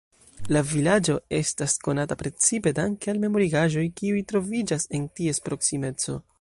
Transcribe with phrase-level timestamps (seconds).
[0.55, 6.21] La vilaĝo estas konata precipe danke al memorigaĵoj, kiuj troviĝas en ties proksimeco.